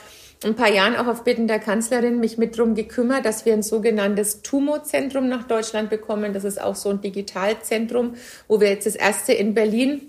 [0.45, 3.63] ein paar Jahren auch auf Bitten der Kanzlerin mich mit drum gekümmert, dass wir ein
[3.63, 6.33] sogenanntes TUMO-Zentrum nach Deutschland bekommen.
[6.33, 8.15] Das ist auch so ein Digitalzentrum,
[8.47, 10.01] wo wir jetzt das erste in Berlin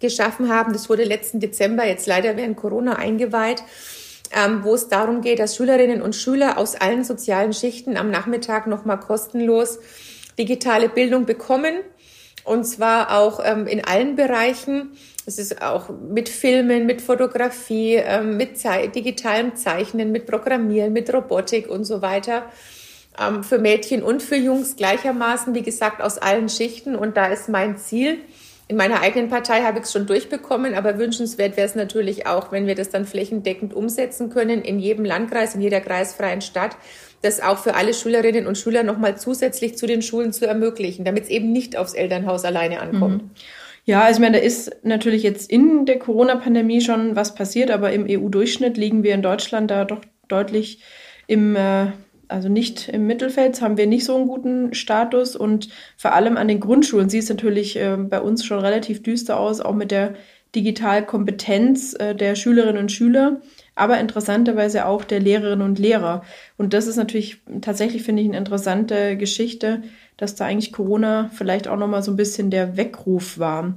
[0.00, 0.72] geschaffen haben.
[0.72, 3.62] Das wurde letzten Dezember jetzt leider während Corona eingeweiht.
[4.34, 8.66] Ähm, wo es darum geht, dass Schülerinnen und Schüler aus allen sozialen Schichten am Nachmittag
[8.66, 9.78] nochmal kostenlos
[10.38, 11.74] digitale Bildung bekommen.
[12.44, 14.92] Und zwar auch ähm, in allen Bereichen.
[15.26, 21.12] Es ist auch mit Filmen, mit Fotografie, ähm, mit Ze digitalem Zeichnen, mit Programmieren, mit
[21.12, 22.44] Robotik und so weiter.
[23.20, 26.96] Ähm, für Mädchen und für Jungs gleichermaßen, wie gesagt, aus allen Schichten.
[26.96, 28.18] Und da ist mein Ziel.
[28.68, 32.52] In meiner eigenen Partei habe ich es schon durchbekommen, aber wünschenswert wäre es natürlich auch,
[32.52, 36.76] wenn wir das dann flächendeckend umsetzen können, in jedem Landkreis, in jeder kreisfreien Stadt,
[37.22, 41.24] das auch für alle Schülerinnen und Schüler nochmal zusätzlich zu den Schulen zu ermöglichen, damit
[41.24, 43.22] es eben nicht aufs Elternhaus alleine ankommt.
[43.22, 43.30] Mhm.
[43.84, 47.92] Ja, also ich meine, da ist natürlich jetzt in der Corona-Pandemie schon was passiert, aber
[47.92, 50.80] im EU-Durchschnitt liegen wir in Deutschland da doch deutlich
[51.26, 51.86] im, äh,
[52.28, 56.46] also nicht im Mittelfeld, haben wir nicht so einen guten Status und vor allem an
[56.46, 60.14] den Grundschulen sieht es natürlich äh, bei uns schon relativ düster aus, auch mit der
[60.54, 63.40] Digitalkompetenz äh, der Schülerinnen und Schüler,
[63.74, 66.22] aber interessanterweise auch der Lehrerinnen und Lehrer.
[66.58, 69.82] Und das ist natürlich tatsächlich, finde ich, eine interessante Geschichte,
[70.18, 73.74] dass da eigentlich Corona vielleicht auch nochmal so ein bisschen der Weckruf war.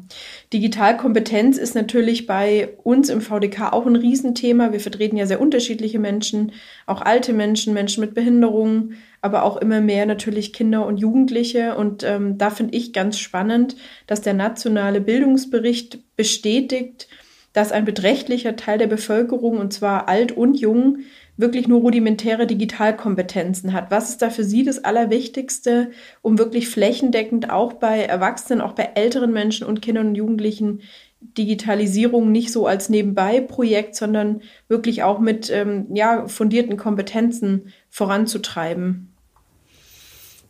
[0.54, 4.74] Digitalkompetenz ist natürlich bei uns im VDK auch ein Riesenthema.
[4.74, 6.52] Wir vertreten ja sehr unterschiedliche Menschen,
[6.86, 11.76] auch alte Menschen, Menschen mit Behinderungen, aber auch immer mehr natürlich Kinder und Jugendliche.
[11.76, 17.08] Und ähm, da finde ich ganz spannend, dass der nationale Bildungsbericht bestätigt,
[17.56, 21.00] dass ein beträchtlicher Teil der Bevölkerung, und zwar alt und jung,
[21.38, 23.92] wirklich nur rudimentäre Digitalkompetenzen hat.
[23.92, 25.92] Was ist da für Sie das Allerwichtigste,
[26.22, 30.82] um wirklich flächendeckend auch bei Erwachsenen, auch bei älteren Menschen und Kindern und Jugendlichen
[31.22, 39.14] Digitalisierung nicht so als Nebenbei-Projekt, sondern wirklich auch mit ähm, ja, fundierten Kompetenzen voranzutreiben?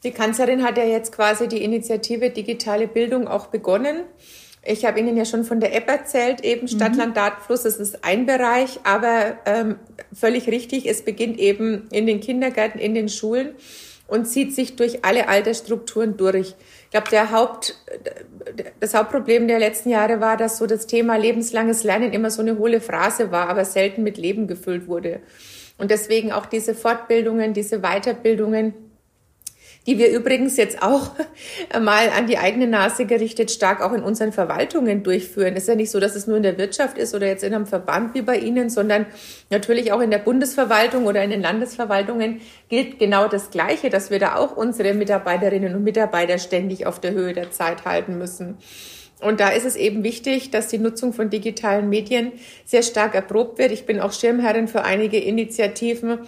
[0.03, 3.97] Die Kanzlerin hat ja jetzt quasi die Initiative Digitale Bildung auch begonnen.
[4.67, 7.15] Ich habe Ihnen ja schon von der App erzählt, eben Stadtland mhm.
[7.15, 9.75] Datenfluss, das ist ein Bereich, aber ähm,
[10.11, 13.51] völlig richtig, es beginnt eben in den Kindergärten, in den Schulen
[14.07, 16.55] und zieht sich durch alle Altersstrukturen durch.
[16.85, 17.75] Ich glaube, der Haupt,
[18.79, 22.57] das Hauptproblem der letzten Jahre war, dass so das Thema lebenslanges Lernen immer so eine
[22.57, 25.19] hohle Phrase war, aber selten mit Leben gefüllt wurde.
[25.77, 28.73] Und deswegen auch diese Fortbildungen, diese Weiterbildungen,
[29.85, 31.11] die wir übrigens jetzt auch
[31.81, 35.53] mal an die eigene Nase gerichtet stark auch in unseren Verwaltungen durchführen.
[35.55, 37.53] Es ist ja nicht so, dass es nur in der Wirtschaft ist oder jetzt in
[37.53, 39.05] einem Verband wie bei Ihnen, sondern
[39.49, 44.19] natürlich auch in der Bundesverwaltung oder in den Landesverwaltungen gilt genau das Gleiche, dass wir
[44.19, 48.57] da auch unsere Mitarbeiterinnen und Mitarbeiter ständig auf der Höhe der Zeit halten müssen.
[49.21, 52.33] Und da ist es eben wichtig, dass die Nutzung von digitalen Medien
[52.65, 53.71] sehr stark erprobt wird.
[53.71, 56.19] Ich bin auch Schirmherrin für einige Initiativen,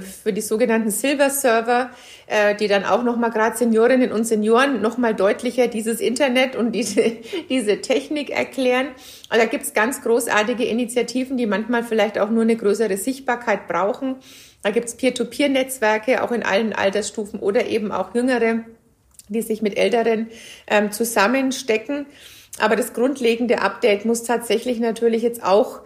[0.00, 1.90] für die sogenannten Silver Server,
[2.26, 7.12] äh, die dann auch nochmal gerade Seniorinnen und Senioren nochmal deutlicher dieses Internet und diese,
[7.48, 8.88] diese Technik erklären.
[9.28, 14.16] Also da gibt's ganz großartige Initiativen, die manchmal vielleicht auch nur eine größere Sichtbarkeit brauchen.
[14.62, 18.64] Da gibt's Peer-to-Peer-Netzwerke, auch in allen Altersstufen oder eben auch Jüngere,
[19.28, 20.28] die sich mit Älteren
[20.66, 22.06] ähm, zusammenstecken.
[22.58, 25.80] Aber das grundlegende Update muss tatsächlich natürlich jetzt auch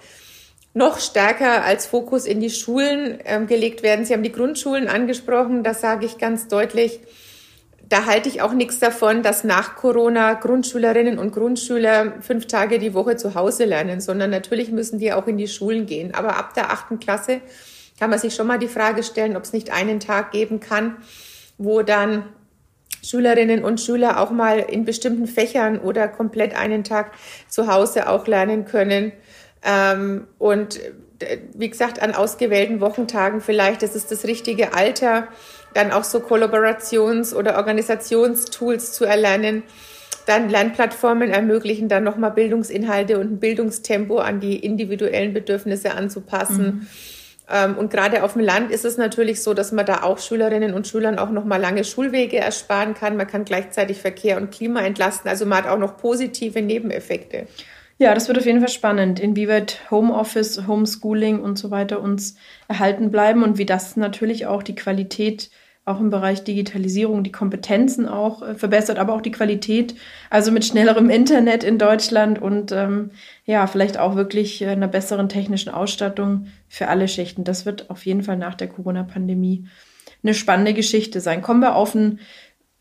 [0.73, 4.05] noch stärker als Fokus in die Schulen ähm, gelegt werden.
[4.05, 5.65] Sie haben die Grundschulen angesprochen.
[5.65, 7.01] Da sage ich ganz deutlich,
[7.89, 12.95] da halte ich auch nichts davon, dass nach Corona Grundschülerinnen und Grundschüler fünf Tage die
[12.95, 16.15] Woche zu Hause lernen, sondern natürlich müssen die auch in die Schulen gehen.
[16.15, 17.41] Aber ab der achten Klasse
[17.99, 20.99] kann man sich schon mal die Frage stellen, ob es nicht einen Tag geben kann,
[21.59, 22.25] wo dann
[23.03, 27.13] Schülerinnen und Schüler auch mal in bestimmten Fächern oder komplett einen Tag
[27.49, 29.13] zu Hause auch lernen können.
[29.62, 30.81] Ähm, und
[31.20, 35.29] äh, wie gesagt, an ausgewählten Wochentagen vielleicht, das ist das richtige Alter,
[35.75, 39.62] dann auch so Kollaborations- oder Organisationstools zu erlernen.
[40.27, 46.64] Dann Lernplattformen ermöglichen dann nochmal Bildungsinhalte und ein Bildungstempo an die individuellen Bedürfnisse anzupassen.
[46.64, 46.87] Mhm.
[47.51, 50.73] Ähm, und gerade auf dem Land ist es natürlich so, dass man da auch Schülerinnen
[50.73, 53.16] und Schülern auch noch mal lange Schulwege ersparen kann.
[53.16, 55.29] Man kann gleichzeitig Verkehr und Klima entlasten.
[55.29, 57.46] Also man hat auch noch positive Nebeneffekte.
[58.03, 62.35] Ja, das wird auf jeden Fall spannend, inwieweit Homeoffice, Homeschooling und so weiter uns
[62.67, 65.51] erhalten bleiben und wie das natürlich auch die Qualität
[65.85, 69.97] auch im Bereich Digitalisierung die Kompetenzen auch äh, verbessert, aber auch die Qualität,
[70.31, 73.11] also mit schnellerem Internet in Deutschland und ähm,
[73.45, 77.45] ja, vielleicht auch wirklich äh, einer besseren technischen Ausstattung für alle Schichten.
[77.45, 79.67] Das wird auf jeden Fall nach der Corona-Pandemie
[80.23, 81.43] eine spannende Geschichte sein.
[81.43, 82.19] Kommen wir auf ein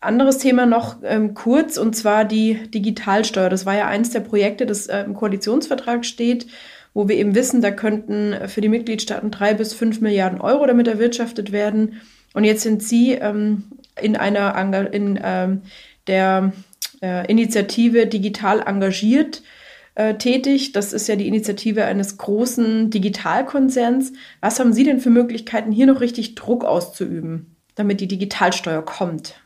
[0.00, 3.50] anderes Thema noch ähm, kurz, und zwar die Digitalsteuer.
[3.50, 6.46] Das war ja eins der Projekte, das äh, im Koalitionsvertrag steht,
[6.94, 10.88] wo wir eben wissen, da könnten für die Mitgliedstaaten drei bis fünf Milliarden Euro damit
[10.88, 12.00] erwirtschaftet werden.
[12.32, 13.64] Und jetzt sind Sie ähm,
[14.00, 14.56] in einer
[14.92, 15.62] in ähm,
[16.06, 16.52] der
[17.02, 19.42] äh, Initiative Digital engagiert
[19.94, 20.72] äh, tätig.
[20.72, 24.12] Das ist ja die Initiative eines großen Digitalkonzerns.
[24.40, 29.39] Was haben Sie denn für Möglichkeiten, hier noch richtig Druck auszuüben, damit die Digitalsteuer kommt?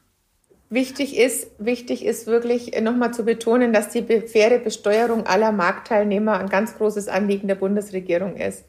[0.75, 6.49] Wichtig ist, wichtig ist wirklich nochmal zu betonen, dass die faire Besteuerung aller Marktteilnehmer ein
[6.49, 8.65] ganz großes Anliegen der Bundesregierung ist.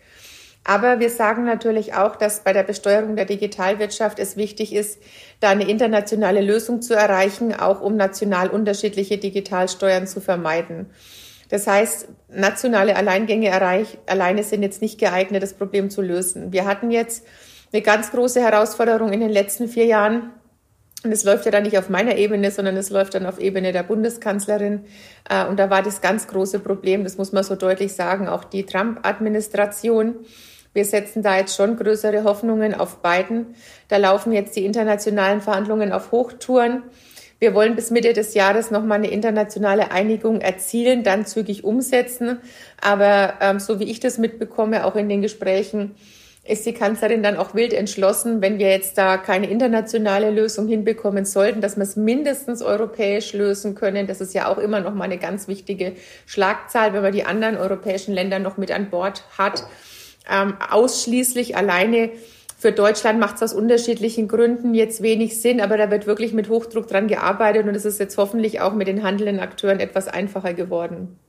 [0.63, 5.01] Aber wir sagen natürlich auch, dass bei der Besteuerung der Digitalwirtschaft es wichtig ist,
[5.39, 10.91] da eine internationale Lösung zu erreichen, auch um national unterschiedliche Digitalsteuern zu vermeiden.
[11.49, 13.51] Das heißt, nationale Alleingänge
[14.05, 16.53] alleine sind jetzt nicht geeignet, das Problem zu lösen.
[16.53, 17.25] Wir hatten jetzt
[17.73, 20.29] eine ganz große Herausforderung in den letzten vier Jahren.
[21.05, 23.71] Und es läuft ja dann nicht auf meiner Ebene, sondern es läuft dann auf Ebene
[23.71, 24.85] der Bundeskanzlerin.
[25.29, 28.43] Äh, und da war das ganz große Problem, das muss man so deutlich sagen, auch
[28.43, 30.15] die Trump-Administration
[30.75, 33.55] wir setzen da jetzt schon größere Hoffnungen auf Biden.
[33.87, 36.83] Da laufen jetzt die internationalen Verhandlungen auf Hochtouren.
[37.39, 42.39] Wir wollen bis Mitte des Jahres nochmal eine internationale Einigung erzielen, dann zügig umsetzen.
[42.81, 45.95] Aber ähm, so wie ich das mitbekomme, auch in den Gesprächen,
[46.47, 51.25] ist die Kanzlerin dann auch wild entschlossen, wenn wir jetzt da keine internationale Lösung hinbekommen
[51.25, 54.05] sollten, dass wir es mindestens europäisch lösen können.
[54.05, 55.93] Das ist ja auch immer noch mal eine ganz wichtige
[56.25, 59.65] Schlagzahl, wenn man die anderen europäischen Länder noch mit an Bord hat
[60.29, 62.11] ähm, ausschließlich alleine
[62.57, 66.49] für Deutschland macht es aus unterschiedlichen Gründen jetzt wenig Sinn, aber da wird wirklich mit
[66.49, 70.53] Hochdruck dran gearbeitet und es ist jetzt hoffentlich auch mit den handelnden Akteuren etwas einfacher
[70.53, 71.19] geworden.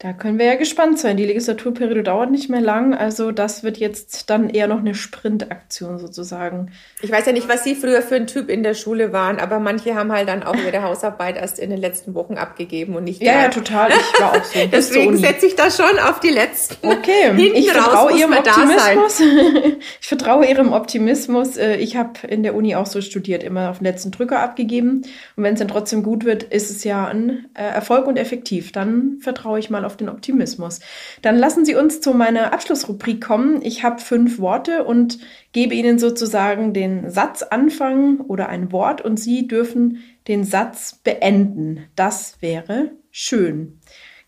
[0.00, 1.16] Da können wir ja gespannt sein.
[1.16, 5.98] Die Legislaturperiode dauert nicht mehr lang, also das wird jetzt dann eher noch eine Sprintaktion
[5.98, 6.70] sozusagen.
[7.02, 9.58] Ich weiß ja nicht, was Sie früher für ein Typ in der Schule waren, aber
[9.58, 13.20] manche haben halt dann auch ihre Hausarbeit erst in den letzten Wochen abgegeben und nicht.
[13.20, 13.90] Ja, ja, total.
[13.90, 14.60] Ich war auch so.
[14.72, 16.86] Deswegen setze ich da schon auf die letzten.
[16.86, 19.20] Okay, ich vertraue Ihrem Optimismus.
[20.00, 21.56] ich vertraue Ihrem Optimismus.
[21.56, 25.02] Äh, ich habe in der Uni auch so studiert, immer auf den letzten Drücker abgegeben.
[25.34, 28.70] Und wenn es dann trotzdem gut wird, ist es ja ein äh, Erfolg und effektiv.
[28.70, 30.80] Dann vertraue ich mal auf den Optimismus.
[31.22, 33.62] Dann lassen Sie uns zu meiner Abschlussrubrik kommen.
[33.62, 35.18] Ich habe fünf Worte und
[35.52, 41.86] gebe Ihnen sozusagen den Satzanfang oder ein Wort und Sie dürfen den Satz beenden.
[41.96, 43.80] Das wäre schön.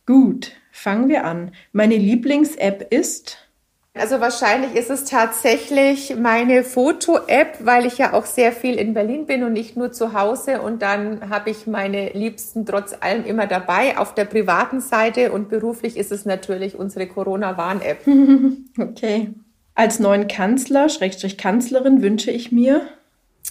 [0.07, 1.53] Gut, fangen wir an.
[1.73, 3.50] Meine Lieblings-App ist
[3.95, 9.27] also wahrscheinlich ist es tatsächlich meine Foto-App, weil ich ja auch sehr viel in Berlin
[9.27, 10.63] bin und nicht nur zu Hause.
[10.63, 15.33] Und dann habe ich meine Liebsten trotz allem immer dabei auf der privaten Seite.
[15.33, 18.07] Und beruflich ist es natürlich unsere Corona-Warn-App.
[18.79, 19.31] okay.
[19.75, 22.83] Als neuen Kanzler, Schrägstrich Kanzlerin, wünsche ich mir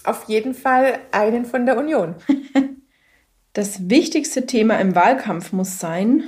[0.05, 2.15] auf jeden Fall einen von der Union.
[3.53, 6.23] Das wichtigste Thema im Wahlkampf muss sein.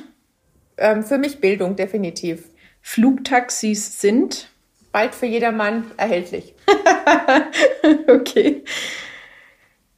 [0.78, 2.50] Ähm, für mich Bildung, definitiv.
[2.82, 4.50] Flugtaxis sind
[4.92, 6.54] bald für jedermann erhältlich.
[8.08, 8.64] okay.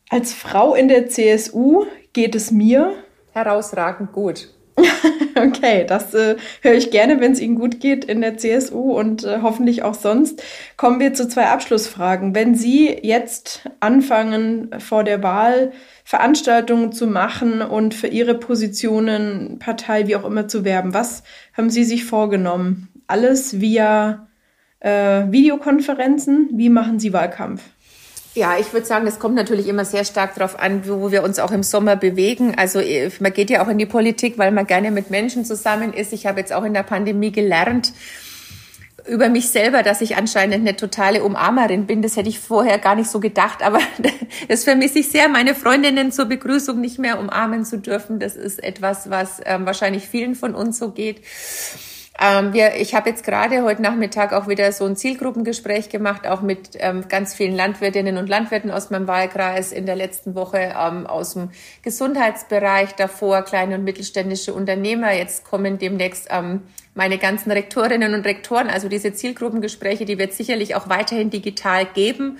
[0.10, 2.94] Als Frau in der CSU geht es mir
[3.32, 4.50] herausragend gut.
[5.36, 9.24] okay, das äh, höre ich gerne, wenn es Ihnen gut geht in der CSU und
[9.24, 10.44] äh, hoffentlich auch sonst.
[10.78, 12.36] Kommen wir zu zwei Abschlussfragen.
[12.36, 15.72] Wenn Sie jetzt anfangen, vor der Wahl
[16.04, 20.94] Veranstaltungen zu machen und für ihre Positionen, Partei, wie auch immer zu werben.
[20.94, 21.24] Was
[21.56, 22.90] haben Sie sich vorgenommen?
[23.08, 24.28] Alles via
[24.80, 26.50] äh, Videokonferenzen?
[26.54, 27.64] Wie machen Sie Wahlkampf?
[28.36, 31.38] Ja, ich würde sagen, es kommt natürlich immer sehr stark darauf an, wo wir uns
[31.38, 32.56] auch im Sommer bewegen.
[32.58, 35.94] Also äh, man geht ja auch in die Politik, weil man gerne mit Menschen zusammen
[35.94, 36.14] ist.
[36.14, 37.94] Ich habe jetzt auch in der Pandemie gelernt
[39.08, 42.02] über mich selber, dass ich anscheinend eine totale Umarmerin bin.
[42.02, 43.80] Das hätte ich vorher gar nicht so gedacht, aber
[44.48, 48.20] das vermisse ich sehr, meine Freundinnen zur Begrüßung nicht mehr umarmen zu dürfen.
[48.20, 51.22] Das ist etwas, was ähm, wahrscheinlich vielen von uns so geht.
[52.20, 56.42] Ähm, wir, ich habe jetzt gerade heute Nachmittag auch wieder so ein Zielgruppengespräch gemacht, auch
[56.42, 61.08] mit ähm, ganz vielen Landwirtinnen und Landwirten aus meinem Wahlkreis in der letzten Woche ähm,
[61.08, 61.50] aus dem
[61.82, 65.12] Gesundheitsbereich, davor kleine und mittelständische Unternehmer.
[65.12, 66.62] Jetzt kommen demnächst ähm,
[66.94, 68.70] meine ganzen Rektorinnen und Rektoren.
[68.70, 72.38] Also diese Zielgruppengespräche, die wird sicherlich auch weiterhin digital geben,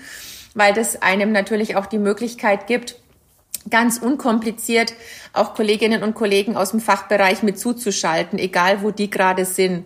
[0.54, 3.00] weil das einem natürlich auch die Möglichkeit gibt,
[3.70, 4.94] ganz unkompliziert
[5.32, 9.84] auch Kolleginnen und Kollegen aus dem Fachbereich mit zuzuschalten, egal wo die gerade sind.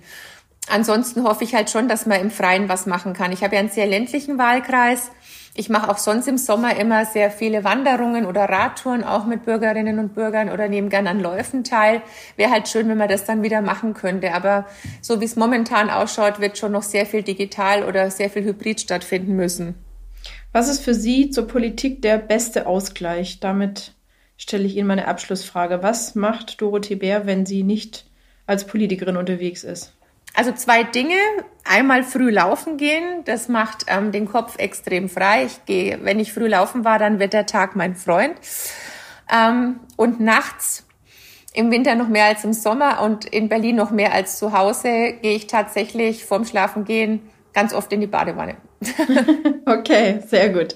[0.71, 3.33] Ansonsten hoffe ich halt schon, dass man im Freien was machen kann.
[3.33, 5.11] Ich habe ja einen sehr ländlichen Wahlkreis.
[5.55, 9.99] Ich mache auch sonst im Sommer immer sehr viele Wanderungen oder Radtouren, auch mit Bürgerinnen
[9.99, 12.03] und Bürgern oder nehme gern an Läufen teil.
[12.37, 14.35] Wäre halt schön, wenn man das dann wieder machen könnte.
[14.35, 14.67] Aber
[15.01, 18.81] so wie es momentan ausschaut, wird schon noch sehr viel digital oder sehr viel hybrid
[18.81, 19.75] stattfinden müssen.
[20.53, 23.41] Was ist für Sie zur Politik der beste Ausgleich?
[23.41, 23.93] Damit
[24.39, 25.83] stelle ich Ihnen meine Abschlussfrage.
[25.83, 28.07] Was macht Dorothee Bär, wenn sie nicht
[28.47, 29.93] als Politikerin unterwegs ist?
[30.35, 31.17] Also zwei Dinge.
[31.65, 33.25] Einmal früh laufen gehen.
[33.25, 35.45] Das macht ähm, den Kopf extrem frei.
[35.45, 38.37] Ich gehe, wenn ich früh laufen war, dann wird der Tag mein Freund.
[39.31, 40.87] Ähm, und nachts
[41.53, 45.15] im Winter noch mehr als im Sommer und in Berlin noch mehr als zu Hause
[45.21, 47.21] gehe ich tatsächlich vorm Schlafengehen
[47.53, 48.57] ganz oft in die Badewanne.
[49.67, 50.75] okay, sehr gut.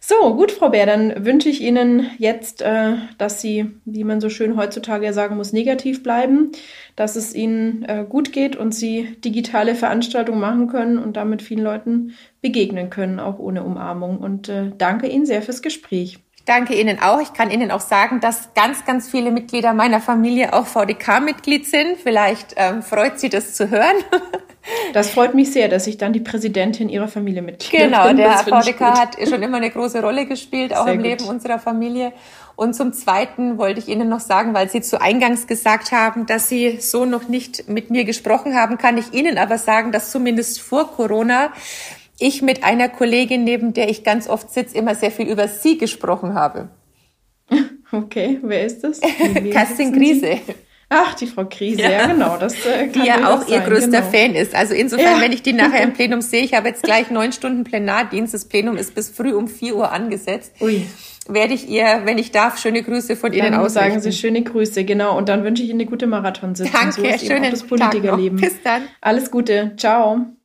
[0.00, 4.30] So, gut, Frau Bär, dann wünsche ich Ihnen jetzt, äh, dass Sie, wie man so
[4.30, 6.52] schön heutzutage sagen muss, negativ bleiben,
[6.96, 11.62] dass es Ihnen äh, gut geht und Sie digitale Veranstaltungen machen können und damit vielen
[11.62, 14.18] Leuten begegnen können, auch ohne Umarmung.
[14.18, 16.18] Und äh, danke Ihnen sehr fürs Gespräch.
[16.48, 17.20] Danke Ihnen auch.
[17.20, 21.98] Ich kann Ihnen auch sagen, dass ganz, ganz viele Mitglieder meiner Familie auch VDK-Mitglied sind.
[22.02, 23.96] Vielleicht ähm, freut Sie das zu hören.
[24.92, 28.18] Das freut mich sehr, dass ich dann die Präsidentin Ihrer Familie Mitglied genau, bin.
[28.18, 31.08] Genau, der VDK hat schon immer eine große Rolle gespielt, auch sehr im gut.
[31.08, 32.12] Leben unserer Familie.
[32.54, 36.50] Und zum Zweiten wollte ich Ihnen noch sagen, weil Sie zu Eingangs gesagt haben, dass
[36.50, 40.60] Sie so noch nicht mit mir gesprochen haben, kann ich Ihnen aber sagen, dass zumindest
[40.60, 41.50] vor Corona
[42.18, 45.78] ich mit einer Kollegin, neben der ich ganz oft sitze, immer sehr viel über Sie
[45.78, 46.68] gesprochen habe.
[47.90, 49.00] Okay, wer ist das?
[49.50, 50.40] Kerstin Krise.
[50.90, 52.36] Ach, die Frau Krise, ja, ja genau.
[52.38, 54.10] Das, äh, die ja auch ihr größter genau.
[54.10, 54.54] Fan ist.
[54.54, 55.20] Also insofern, ja.
[55.20, 58.46] wenn ich die nachher im Plenum sehe, ich habe jetzt gleich neun Stunden Plenardienst, das
[58.46, 60.52] Plenum ist bis früh um vier Uhr angesetzt.
[60.60, 60.86] Ui.
[61.28, 63.90] Werde ich ihr, wenn ich darf, schöne Grüße von Ihnen ausrichten.
[63.90, 65.18] sagen Sie schöne Grüße, genau.
[65.18, 66.72] Und dann wünsche ich Ihnen eine gute Marathonsitzung.
[66.72, 68.40] Danke, so schönen das Politikerleben.
[68.40, 68.82] Bis dann.
[69.02, 69.72] Alles Gute.
[69.76, 70.37] Ciao.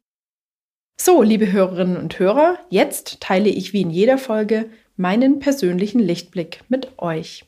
[0.96, 6.62] So, liebe Hörerinnen und Hörer, jetzt teile ich wie in jeder Folge meinen persönlichen Lichtblick
[6.70, 7.46] mit euch.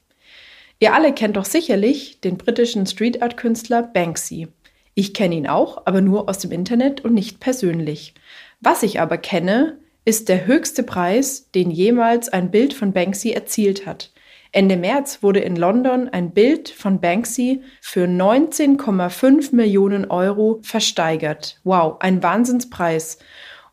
[0.79, 4.47] Ihr alle kennt doch sicherlich den britischen Street Art Künstler Banksy.
[4.93, 8.13] Ich kenne ihn auch, aber nur aus dem Internet und nicht persönlich.
[8.61, 13.85] Was ich aber kenne, ist der höchste Preis, den jemals ein Bild von Banksy erzielt
[13.85, 14.11] hat.
[14.55, 21.59] Ende März wurde in London ein Bild von Banksy für 19,5 Millionen Euro versteigert.
[21.65, 23.17] Wow, ein Wahnsinnspreis.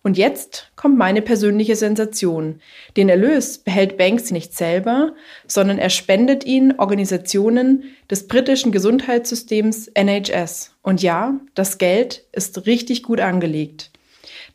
[0.03, 2.61] Und jetzt kommt meine persönliche Sensation.
[2.97, 5.13] Den Erlös behält Banksy nicht selber,
[5.47, 10.75] sondern er spendet ihn Organisationen des britischen Gesundheitssystems NHS.
[10.83, 13.93] Und ja, das Geld ist richtig gut angelegt.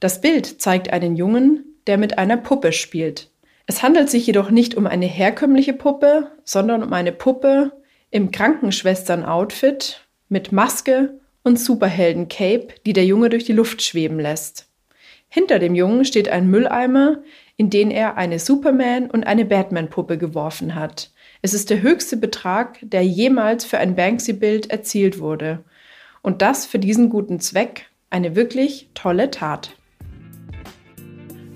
[0.01, 3.29] Das Bild zeigt einen Jungen, der mit einer Puppe spielt.
[3.69, 7.73] Es handelt sich jedoch nicht um eine herkömmliche Puppe, sondern um eine Puppe
[8.09, 14.69] im Krankenschwestern-Outfit mit Maske und Superhelden-Cape, die der Junge durch die Luft schweben lässt.
[15.27, 17.21] Hinter dem Jungen steht ein Mülleimer,
[17.57, 21.11] in den er eine Superman- und eine Batman-Puppe geworfen hat.
[21.41, 25.65] Es ist der höchste Betrag, der jemals für ein Banksy-Bild erzielt wurde.
[26.21, 29.76] Und das für diesen guten Zweck eine wirklich tolle Tat.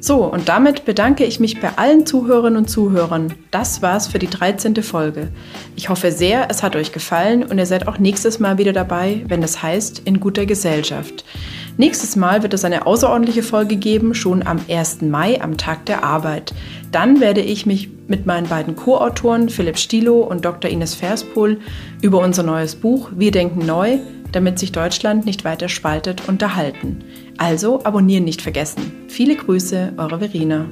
[0.04, 3.36] So, und damit bedanke ich mich bei allen Zuhörerinnen und Zuhörern.
[3.52, 4.82] Das war's für die 13.
[4.82, 5.28] Folge.
[5.76, 9.24] Ich hoffe sehr, es hat euch gefallen und ihr seid auch nächstes Mal wieder dabei,
[9.28, 11.24] wenn es heißt In guter Gesellschaft.
[11.78, 15.04] Nächstes Mal wird es eine außerordentliche Folge geben, schon am 1.
[15.04, 16.52] Mai, am Tag der Arbeit.
[16.92, 20.72] Dann werde ich mich mit meinen beiden Co-Autoren Philipp Stilo und Dr.
[20.72, 21.60] Ines Verspohl
[22.02, 24.00] über unser neues Buch Wir denken neu,
[24.32, 27.04] damit sich Deutschland nicht weiter spaltet, unterhalten.
[27.42, 29.08] Also abonnieren nicht vergessen.
[29.08, 30.70] Viele Grüße, eure Verena.